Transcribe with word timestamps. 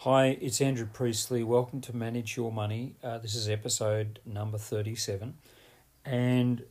Hi, 0.00 0.36
it's 0.42 0.60
Andrew 0.60 0.86
Priestley. 0.92 1.42
Welcome 1.42 1.80
to 1.80 1.96
Manage 1.96 2.36
Your 2.36 2.52
Money. 2.52 2.96
Uh, 3.02 3.16
this 3.16 3.34
is 3.34 3.48
episode 3.48 4.20
number 4.26 4.58
37. 4.58 5.38
And 6.04 6.64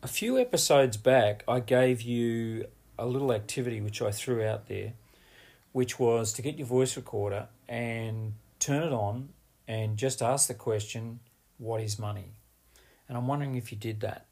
a 0.00 0.06
few 0.06 0.38
episodes 0.38 0.96
back, 0.96 1.42
I 1.48 1.58
gave 1.58 2.02
you 2.02 2.66
a 2.96 3.04
little 3.04 3.32
activity 3.32 3.80
which 3.80 4.00
I 4.00 4.12
threw 4.12 4.44
out 4.44 4.68
there, 4.68 4.92
which 5.72 5.98
was 5.98 6.32
to 6.34 6.42
get 6.42 6.56
your 6.56 6.68
voice 6.68 6.96
recorder 6.96 7.48
and 7.68 8.34
turn 8.60 8.84
it 8.84 8.92
on 8.92 9.30
and 9.66 9.96
just 9.96 10.22
ask 10.22 10.46
the 10.46 10.54
question, 10.54 11.18
What 11.58 11.80
is 11.80 11.98
money? 11.98 12.34
And 13.08 13.18
I'm 13.18 13.26
wondering 13.26 13.56
if 13.56 13.72
you 13.72 13.76
did 13.76 14.02
that 14.02 14.26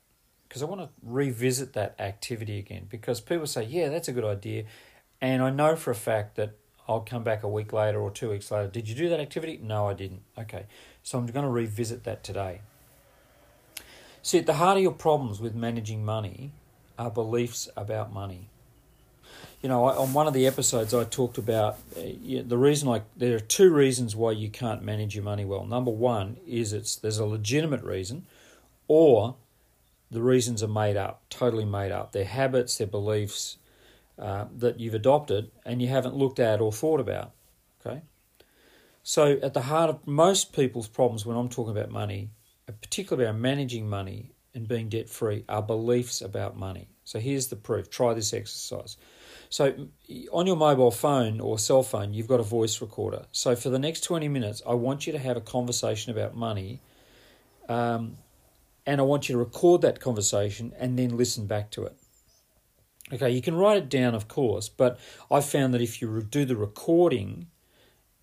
because 0.52 0.62
I 0.62 0.66
want 0.66 0.82
to 0.82 0.90
revisit 1.02 1.72
that 1.72 1.94
activity 1.98 2.58
again 2.58 2.86
because 2.90 3.22
people 3.22 3.46
say, 3.46 3.64
Yeah, 3.64 3.88
that's 3.88 4.06
a 4.06 4.12
good 4.12 4.24
idea. 4.24 4.64
And 5.18 5.42
I 5.42 5.48
know 5.48 5.76
for 5.76 5.92
a 5.92 5.94
fact 5.94 6.36
that 6.36 6.58
I'll 6.86 7.00
come 7.00 7.24
back 7.24 7.42
a 7.42 7.48
week 7.48 7.72
later 7.72 7.98
or 7.98 8.10
two 8.10 8.28
weeks 8.28 8.50
later. 8.50 8.68
Did 8.68 8.86
you 8.86 8.94
do 8.94 9.08
that 9.08 9.18
activity? 9.18 9.58
No, 9.62 9.88
I 9.88 9.94
didn't. 9.94 10.20
Okay, 10.38 10.66
so 11.02 11.16
I'm 11.16 11.24
going 11.24 11.46
to 11.46 11.50
revisit 11.50 12.04
that 12.04 12.22
today. 12.22 12.60
See, 14.20 14.38
at 14.38 14.44
the 14.44 14.54
heart 14.54 14.76
of 14.76 14.82
your 14.82 14.92
problems 14.92 15.40
with 15.40 15.54
managing 15.54 16.04
money 16.04 16.52
are 16.98 17.10
beliefs 17.10 17.70
about 17.74 18.12
money. 18.12 18.50
You 19.62 19.70
know, 19.70 19.84
on 19.84 20.12
one 20.12 20.26
of 20.26 20.34
the 20.34 20.46
episodes, 20.46 20.92
I 20.92 21.04
talked 21.04 21.38
about 21.38 21.78
uh, 21.96 22.02
the 22.44 22.58
reason. 22.58 22.88
Like, 22.88 23.04
there 23.16 23.36
are 23.36 23.40
two 23.40 23.72
reasons 23.72 24.14
why 24.14 24.32
you 24.32 24.50
can't 24.50 24.82
manage 24.82 25.14
your 25.14 25.24
money 25.24 25.46
well. 25.46 25.64
Number 25.64 25.90
one 25.90 26.36
is 26.46 26.74
it's 26.74 26.94
there's 26.94 27.16
a 27.16 27.24
legitimate 27.24 27.82
reason, 27.82 28.26
or 28.86 29.36
the 30.12 30.22
reasons 30.22 30.62
are 30.62 30.68
made 30.68 30.96
up, 30.96 31.22
totally 31.30 31.64
made 31.64 31.90
up. 31.90 32.12
They're 32.12 32.24
habits, 32.24 32.76
they're 32.76 32.86
beliefs, 32.86 33.56
uh, 34.18 34.44
that 34.58 34.78
you've 34.78 34.94
adopted 34.94 35.50
and 35.64 35.80
you 35.80 35.88
haven't 35.88 36.14
looked 36.14 36.38
at 36.38 36.60
or 36.60 36.70
thought 36.70 37.00
about. 37.00 37.32
Okay? 37.84 38.02
So, 39.02 39.38
at 39.42 39.54
the 39.54 39.62
heart 39.62 39.88
of 39.88 40.06
most 40.06 40.52
people's 40.52 40.86
problems 40.86 41.24
when 41.24 41.36
I'm 41.36 41.48
talking 41.48 41.76
about 41.76 41.90
money, 41.90 42.28
particularly 42.66 43.28
about 43.28 43.40
managing 43.40 43.88
money 43.88 44.30
and 44.54 44.68
being 44.68 44.90
debt 44.90 45.08
free, 45.08 45.44
are 45.48 45.62
beliefs 45.62 46.20
about 46.20 46.56
money. 46.56 46.88
So, 47.04 47.18
here's 47.18 47.48
the 47.48 47.56
proof. 47.56 47.90
Try 47.90 48.12
this 48.12 48.34
exercise. 48.34 48.98
So, 49.48 49.88
on 50.30 50.46
your 50.46 50.56
mobile 50.56 50.90
phone 50.90 51.40
or 51.40 51.58
cell 51.58 51.82
phone, 51.82 52.12
you've 52.12 52.28
got 52.28 52.38
a 52.38 52.44
voice 52.44 52.80
recorder. 52.82 53.24
So, 53.32 53.56
for 53.56 53.70
the 53.70 53.78
next 53.78 54.02
20 54.02 54.28
minutes, 54.28 54.62
I 54.66 54.74
want 54.74 55.06
you 55.06 55.12
to 55.14 55.18
have 55.18 55.38
a 55.38 55.40
conversation 55.40 56.12
about 56.12 56.36
money. 56.36 56.80
Um, 57.68 58.18
and 58.86 59.00
I 59.00 59.04
want 59.04 59.28
you 59.28 59.34
to 59.34 59.38
record 59.38 59.82
that 59.82 60.00
conversation 60.00 60.72
and 60.78 60.98
then 60.98 61.16
listen 61.16 61.46
back 61.46 61.70
to 61.72 61.84
it. 61.84 61.96
Okay, 63.12 63.30
you 63.30 63.42
can 63.42 63.56
write 63.56 63.76
it 63.76 63.88
down, 63.88 64.14
of 64.14 64.26
course, 64.28 64.68
but 64.68 64.98
I 65.30 65.40
found 65.40 65.74
that 65.74 65.82
if 65.82 66.00
you 66.00 66.22
do 66.22 66.44
the 66.44 66.56
recording 66.56 67.48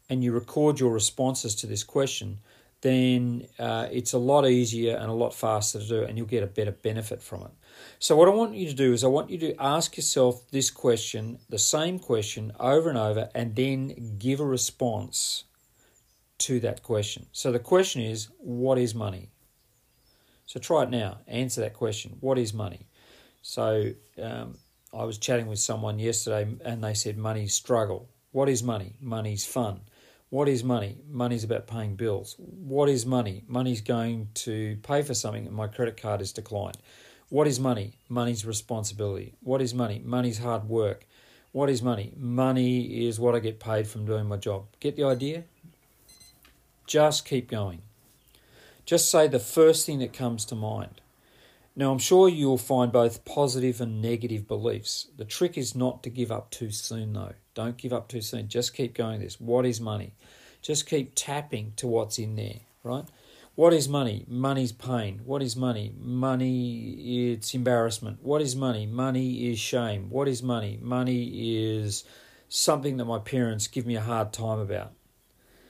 and 0.09 0.23
you 0.23 0.31
record 0.31 0.79
your 0.79 0.91
responses 0.91 1.53
to 1.55 1.67
this 1.67 1.83
question, 1.83 2.39
then 2.81 3.45
uh, 3.59 3.87
it's 3.91 4.13
a 4.13 4.17
lot 4.17 4.47
easier 4.47 4.95
and 4.95 5.09
a 5.09 5.13
lot 5.13 5.33
faster 5.33 5.79
to 5.79 5.87
do, 5.87 6.03
and 6.03 6.17
you'll 6.17 6.27
get 6.27 6.43
a 6.43 6.47
better 6.47 6.71
benefit 6.71 7.21
from 7.21 7.41
it. 7.41 7.51
So, 7.99 8.15
what 8.15 8.27
I 8.27 8.31
want 8.31 8.55
you 8.55 8.67
to 8.67 8.73
do 8.73 8.93
is, 8.93 9.03
I 9.03 9.07
want 9.07 9.29
you 9.29 9.37
to 9.39 9.61
ask 9.61 9.97
yourself 9.97 10.49
this 10.51 10.71
question, 10.71 11.39
the 11.49 11.59
same 11.59 11.99
question, 11.99 12.53
over 12.59 12.89
and 12.89 12.97
over, 12.97 13.29
and 13.35 13.55
then 13.55 14.15
give 14.17 14.39
a 14.39 14.45
response 14.45 15.43
to 16.39 16.59
that 16.61 16.81
question. 16.81 17.27
So, 17.31 17.51
the 17.51 17.59
question 17.59 18.01
is, 18.01 18.29
What 18.39 18.77
is 18.77 18.95
money? 18.95 19.29
So, 20.49 20.59
try 20.59 20.81
it 20.81 20.89
now. 20.89 21.19
Answer 21.27 21.61
that 21.61 21.75
question. 21.75 22.17
What 22.21 22.39
is 22.39 22.55
money? 22.55 22.87
So, 23.43 23.91
um, 24.19 24.57
I 24.91 25.03
was 25.03 25.19
chatting 25.19 25.45
with 25.45 25.59
someone 25.59 25.99
yesterday 25.99 26.51
and 26.65 26.83
they 26.83 26.95
said 26.95 27.19
money's 27.19 27.53
struggle. 27.53 28.09
What 28.31 28.49
is 28.49 28.63
money? 28.63 28.95
Money's 28.99 29.45
fun. 29.45 29.81
What 30.31 30.49
is 30.49 30.63
money? 30.63 31.03
Money's 31.07 31.43
about 31.43 31.67
paying 31.67 31.95
bills. 31.95 32.35
What 32.39 32.89
is 32.89 33.05
money? 33.05 33.43
Money's 33.47 33.81
going 33.81 34.29
to 34.45 34.79
pay 34.81 35.03
for 35.03 35.13
something 35.13 35.45
and 35.45 35.55
my 35.55 35.67
credit 35.67 36.01
card 36.01 36.19
is 36.19 36.33
declined. 36.33 36.79
What 37.29 37.45
is 37.45 37.59
money? 37.59 37.99
Money's 38.09 38.43
responsibility. 38.43 39.35
What 39.41 39.61
is 39.61 39.75
money? 39.75 40.01
Money's 40.03 40.39
hard 40.39 40.67
work. 40.67 41.05
What 41.51 41.69
is 41.69 41.83
money? 41.83 42.11
Money 42.17 43.05
is 43.07 43.19
what 43.19 43.35
I 43.35 43.39
get 43.39 43.59
paid 43.59 43.87
from 43.87 44.07
doing 44.07 44.25
my 44.25 44.37
job. 44.37 44.65
Get 44.79 44.95
the 44.95 45.03
idea? 45.03 45.43
Just 46.87 47.23
keep 47.23 47.51
going. 47.51 47.83
Just 48.89 49.11
say 49.11 49.27
the 49.27 49.37
first 49.37 49.85
thing 49.85 49.99
that 49.99 50.13
comes 50.13 50.45
to 50.45 50.55
mind. 50.55 51.01
Now, 51.75 51.91
I'm 51.91 51.99
sure 51.99 52.27
you'll 52.27 52.57
find 52.57 52.91
both 52.91 53.23
positive 53.23 53.79
and 53.81 54.01
negative 54.01 54.47
beliefs. 54.47 55.09
The 55.15 55.25
trick 55.25 55.59
is 55.59 55.75
not 55.75 56.01
to 56.01 56.09
give 56.09 56.31
up 56.31 56.49
too 56.49 56.71
soon, 56.71 57.13
though. 57.13 57.33
Don't 57.53 57.77
give 57.77 57.93
up 57.93 58.07
too 58.07 58.21
soon. 58.21 58.47
Just 58.47 58.73
keep 58.73 58.95
going 58.95 59.19
this. 59.19 59.39
What 59.39 59.67
is 59.67 59.79
money? 59.79 60.15
Just 60.63 60.89
keep 60.89 61.11
tapping 61.13 61.73
to 61.75 61.85
what's 61.85 62.17
in 62.17 62.35
there, 62.35 62.61
right? 62.81 63.05
What 63.53 63.73
is 63.73 63.87
money? 63.87 64.25
Money's 64.27 64.71
pain. 64.71 65.21
What 65.23 65.43
is 65.43 65.55
money? 65.55 65.93
Money, 65.95 67.29
it's 67.29 67.53
embarrassment. 67.53 68.23
What 68.23 68.41
is 68.41 68.55
money? 68.55 68.87
Money 68.87 69.51
is 69.51 69.59
shame. 69.59 70.09
What 70.09 70.27
is 70.27 70.41
money? 70.41 70.79
Money 70.81 71.75
is 71.75 72.05
something 72.47 72.97
that 72.97 73.05
my 73.05 73.19
parents 73.19 73.67
give 73.67 73.85
me 73.85 73.97
a 73.97 74.01
hard 74.01 74.33
time 74.33 74.57
about. 74.57 74.93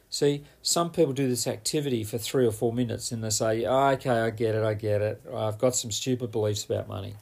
See, 0.09 0.43
some 0.63 0.89
people 0.89 1.13
do 1.13 1.29
this 1.29 1.45
activity 1.45 2.03
for 2.03 2.17
three 2.17 2.45
or 2.45 2.51
four 2.51 2.73
minutes 2.73 3.11
and 3.11 3.23
they 3.23 3.29
say, 3.29 3.65
oh, 3.65 3.89
okay, 3.89 4.09
I 4.09 4.31
get 4.31 4.55
it, 4.55 4.63
I 4.63 4.73
get 4.73 5.01
it. 5.01 5.21
I've 5.33 5.59
got 5.59 5.75
some 5.75 5.91
stupid 5.91 6.31
beliefs 6.31 6.65
about 6.65 6.87
money. 6.87 7.15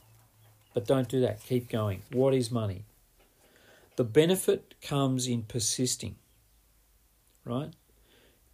But 0.74 0.86
don't 0.86 1.10
do 1.10 1.20
that. 1.22 1.44
Keep 1.44 1.70
going. 1.70 2.04
What 2.12 2.34
is 2.34 2.50
money? 2.50 2.86
The 3.98 4.06
benefit 4.06 4.76
comes 4.82 5.28
in 5.28 5.44
persisting, 5.44 6.16
right? 7.44 7.72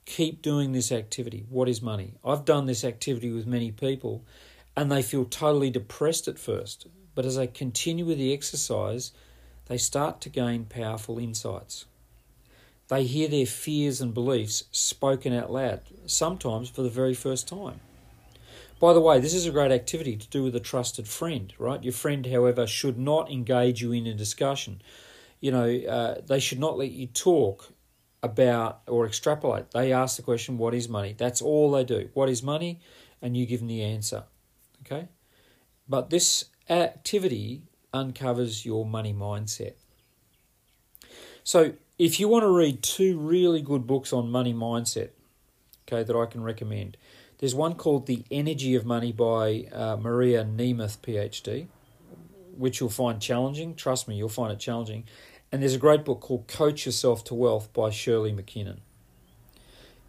Keep 0.05 0.41
doing 0.41 0.71
this 0.71 0.91
activity. 0.91 1.45
What 1.49 1.69
is 1.69 1.81
money? 1.81 2.15
I've 2.25 2.45
done 2.45 2.65
this 2.65 2.83
activity 2.83 3.31
with 3.31 3.45
many 3.45 3.71
people 3.71 4.25
and 4.75 4.91
they 4.91 5.03
feel 5.03 5.25
totally 5.25 5.69
depressed 5.69 6.27
at 6.27 6.39
first. 6.39 6.87
But 7.13 7.25
as 7.25 7.35
they 7.35 7.45
continue 7.45 8.05
with 8.05 8.17
the 8.17 8.33
exercise, 8.33 9.11
they 9.67 9.77
start 9.77 10.21
to 10.21 10.29
gain 10.29 10.65
powerful 10.65 11.19
insights. 11.19 11.85
They 12.89 13.05
hear 13.05 13.27
their 13.27 13.45
fears 13.45 14.01
and 14.01 14.13
beliefs 14.13 14.65
spoken 14.71 15.33
out 15.33 15.51
loud, 15.51 15.81
sometimes 16.05 16.69
for 16.69 16.81
the 16.81 16.89
very 16.89 17.13
first 17.13 17.47
time. 17.47 17.79
By 18.79 18.93
the 18.93 18.99
way, 18.99 19.19
this 19.19 19.33
is 19.33 19.45
a 19.45 19.51
great 19.51 19.71
activity 19.71 20.17
to 20.17 20.27
do 20.27 20.43
with 20.43 20.55
a 20.55 20.59
trusted 20.59 21.07
friend, 21.07 21.53
right? 21.57 21.81
Your 21.81 21.93
friend, 21.93 22.25
however, 22.25 22.67
should 22.67 22.97
not 22.97 23.31
engage 23.31 23.81
you 23.81 23.93
in 23.93 24.05
a 24.05 24.13
discussion. 24.13 24.81
You 25.39 25.51
know, 25.51 25.69
uh, 25.69 26.21
they 26.25 26.39
should 26.39 26.59
not 26.59 26.77
let 26.77 26.91
you 26.91 27.07
talk 27.07 27.71
about 28.21 28.81
or 28.87 29.05
extrapolate. 29.05 29.71
They 29.71 29.93
ask 29.93 30.17
the 30.17 30.23
question, 30.23 30.57
What 30.57 30.73
is 30.73 30.89
money? 30.89 31.15
That's 31.17 31.41
all 31.41 31.71
they 31.71 31.83
do. 31.83 32.09
What 32.13 32.29
is 32.29 32.43
money? 32.43 32.81
And 33.21 33.37
you 33.37 33.45
give 33.45 33.59
them 33.59 33.69
the 33.69 33.83
answer. 33.83 34.23
Okay? 34.85 35.07
But 35.87 36.09
this 36.09 36.45
activity 36.69 37.63
uncovers 37.93 38.65
your 38.65 38.85
money 38.85 39.13
mindset. 39.13 39.75
So 41.43 41.73
if 41.97 42.19
you 42.19 42.27
want 42.27 42.43
to 42.43 42.49
read 42.49 42.81
two 42.81 43.17
really 43.19 43.61
good 43.61 43.85
books 43.85 44.11
on 44.11 44.29
money 44.29 44.53
mindset, 44.53 45.09
okay, 45.87 46.03
that 46.03 46.15
I 46.15 46.25
can 46.25 46.43
recommend, 46.43 46.97
there's 47.37 47.53
one 47.53 47.75
called 47.75 48.07
The 48.07 48.23
Energy 48.31 48.75
of 48.75 48.85
Money 48.85 49.11
by 49.11 49.67
uh, 49.71 49.97
Maria 49.97 50.43
Nemeth, 50.43 50.99
PhD, 50.99 51.67
which 52.57 52.79
you'll 52.79 52.89
find 52.89 53.21
challenging. 53.21 53.75
Trust 53.75 54.07
me, 54.07 54.15
you'll 54.15 54.29
find 54.29 54.51
it 54.51 54.59
challenging. 54.59 55.03
And 55.51 55.61
there's 55.61 55.75
a 55.75 55.79
great 55.79 56.03
book 56.03 56.21
called 56.21 56.47
Coach 56.47 56.85
Yourself 56.85 57.23
to 57.25 57.35
Wealth 57.35 57.71
by 57.73 57.89
Shirley 57.89 58.33
McKinnon, 58.33 58.77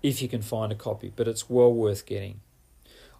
if 0.02 0.22
you 0.22 0.28
can 0.28 0.42
find 0.42 0.72
a 0.72 0.74
copy, 0.74 1.12
but 1.14 1.28
it's 1.28 1.50
well 1.50 1.72
worth 1.72 2.06
getting. 2.06 2.40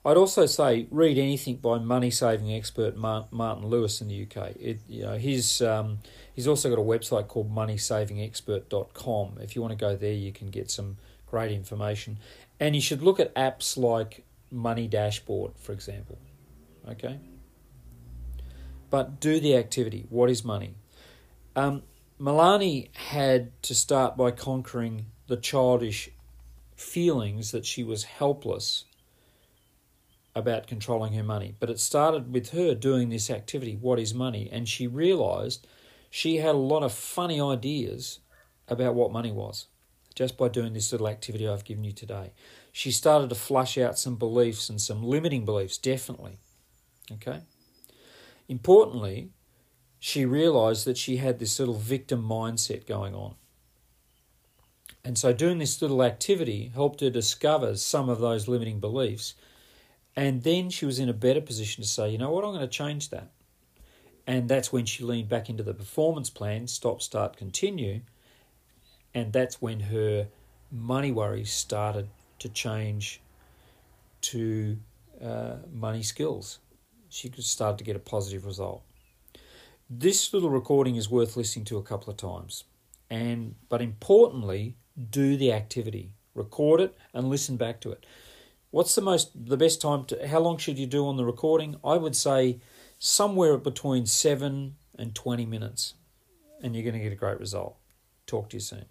I'd 0.06 0.18
also 0.18 0.44
say 0.44 0.86
read 0.90 1.16
anything 1.16 1.56
by 1.56 1.78
money 1.78 2.10
saving 2.10 2.52
expert 2.52 2.94
Martin 2.96 3.66
Lewis 3.66 4.02
in 4.02 4.08
the 4.08 4.22
UK. 4.24 4.50
It, 4.60 4.80
you 4.86 5.02
know, 5.02 5.16
he's 5.16 5.62
um, 5.62 6.00
he's 6.34 6.46
also 6.46 6.68
got 6.68 6.78
a 6.78 6.84
website 6.84 7.28
called 7.28 7.54
moneysavingexpert.com. 7.54 9.38
If 9.40 9.56
you 9.56 9.62
want 9.62 9.72
to 9.72 9.78
go 9.78 9.96
there, 9.96 10.12
you 10.12 10.30
can 10.30 10.50
get 10.50 10.70
some 10.70 10.98
great 11.26 11.52
information. 11.52 12.18
And 12.60 12.74
you 12.74 12.82
should 12.82 13.02
look 13.02 13.18
at 13.18 13.34
apps 13.34 13.78
like 13.78 14.24
Money 14.50 14.86
Dashboard, 14.86 15.52
for 15.56 15.72
example. 15.72 16.18
Okay. 16.88 17.18
But 18.90 19.20
do 19.20 19.40
the 19.40 19.56
activity. 19.56 20.06
What 20.10 20.28
is 20.28 20.44
money? 20.44 20.74
Um, 21.56 21.82
Milani 22.20 22.94
had 22.94 23.50
to 23.62 23.74
start 23.74 24.16
by 24.16 24.30
conquering 24.32 25.06
the 25.28 25.36
childish 25.36 26.10
feelings 26.76 27.52
that 27.52 27.64
she 27.64 27.82
was 27.82 28.04
helpless 28.04 28.84
about 30.34 30.66
controlling 30.66 31.12
her 31.12 31.22
money. 31.22 31.54
But 31.58 31.70
it 31.70 31.78
started 31.78 32.32
with 32.32 32.50
her 32.50 32.74
doing 32.74 33.08
this 33.08 33.30
activity, 33.30 33.76
What 33.80 33.98
is 33.98 34.14
Money? 34.14 34.48
And 34.50 34.68
she 34.68 34.86
realized 34.86 35.66
she 36.10 36.36
had 36.36 36.54
a 36.54 36.58
lot 36.58 36.82
of 36.82 36.92
funny 36.92 37.40
ideas 37.40 38.20
about 38.68 38.94
what 38.94 39.12
money 39.12 39.32
was 39.32 39.66
just 40.14 40.36
by 40.36 40.48
doing 40.48 40.72
this 40.72 40.92
little 40.92 41.08
activity 41.08 41.46
I've 41.46 41.64
given 41.64 41.84
you 41.84 41.92
today. 41.92 42.32
She 42.72 42.90
started 42.90 43.28
to 43.30 43.34
flush 43.34 43.76
out 43.76 43.98
some 43.98 44.16
beliefs 44.16 44.68
and 44.68 44.80
some 44.80 45.02
limiting 45.02 45.44
beliefs, 45.44 45.76
definitely. 45.76 46.38
Okay? 47.10 47.40
Importantly, 48.48 49.30
she 49.98 50.24
realized 50.24 50.84
that 50.86 50.98
she 50.98 51.16
had 51.16 51.38
this 51.38 51.58
little 51.58 51.74
victim 51.74 52.22
mindset 52.22 52.86
going 52.86 53.14
on. 53.14 53.34
And 55.04 55.18
so, 55.18 55.32
doing 55.32 55.58
this 55.58 55.82
little 55.82 56.02
activity 56.02 56.70
helped 56.74 57.00
her 57.00 57.10
discover 57.10 57.76
some 57.76 58.08
of 58.08 58.20
those 58.20 58.48
limiting 58.48 58.80
beliefs. 58.80 59.34
And 60.16 60.42
then 60.42 60.70
she 60.70 60.86
was 60.86 60.98
in 60.98 61.08
a 61.08 61.14
better 61.14 61.40
position 61.40 61.82
to 61.82 61.88
say, 61.88 62.10
you 62.10 62.18
know 62.18 62.30
what, 62.30 62.44
I'm 62.44 62.52
going 62.52 62.60
to 62.60 62.68
change 62.68 63.10
that. 63.10 63.30
And 64.26 64.48
that's 64.48 64.72
when 64.72 64.86
she 64.86 65.04
leaned 65.04 65.28
back 65.28 65.50
into 65.50 65.62
the 65.62 65.74
performance 65.74 66.30
plan 66.30 66.66
stop, 66.66 67.02
start, 67.02 67.36
continue. 67.36 68.00
And 69.12 69.32
that's 69.32 69.60
when 69.60 69.80
her 69.80 70.28
money 70.70 71.12
worries 71.12 71.52
started 71.52 72.08
to 72.38 72.48
change 72.48 73.20
to 74.22 74.78
uh, 75.22 75.56
money 75.72 76.02
skills. 76.02 76.58
She 77.08 77.30
started 77.38 77.78
to 77.78 77.84
get 77.84 77.96
a 77.96 78.00
positive 78.00 78.44
result. 78.46 78.82
This 79.88 80.32
little 80.32 80.50
recording 80.50 80.96
is 80.96 81.10
worth 81.10 81.36
listening 81.36 81.66
to 81.66 81.76
a 81.76 81.82
couple 81.82 82.10
of 82.10 82.16
times. 82.16 82.64
And 83.10 83.54
but 83.68 83.82
importantly, 83.82 84.76
do 85.10 85.36
the 85.36 85.52
activity. 85.52 86.12
Record 86.34 86.80
it 86.80 86.96
and 87.12 87.28
listen 87.28 87.56
back 87.56 87.80
to 87.82 87.92
it. 87.92 88.04
What's 88.74 88.96
the 88.96 89.02
most 89.02 89.30
the 89.36 89.56
best 89.56 89.80
time 89.80 90.04
to 90.06 90.26
how 90.26 90.40
long 90.40 90.58
should 90.58 90.80
you 90.80 90.86
do 90.88 91.06
on 91.06 91.16
the 91.16 91.24
recording? 91.24 91.76
I 91.84 91.96
would 91.96 92.16
say 92.16 92.58
somewhere 92.98 93.56
between 93.56 94.04
7 94.04 94.74
and 94.98 95.14
20 95.14 95.46
minutes 95.46 95.94
and 96.60 96.74
you're 96.74 96.82
going 96.82 96.94
to 96.94 96.98
get 96.98 97.12
a 97.12 97.14
great 97.14 97.38
result. 97.38 97.76
Talk 98.26 98.48
to 98.48 98.56
you 98.56 98.60
soon. 98.60 98.86